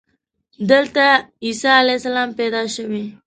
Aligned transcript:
دلته 0.69 1.05
عیسی 1.45 1.69
علیه 1.81 1.97
السلام 1.99 2.29
پیدا 2.39 2.61
شوی. 2.75 3.03